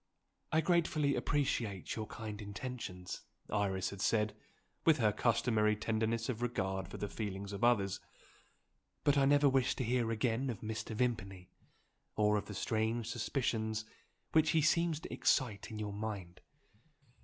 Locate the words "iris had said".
3.51-4.35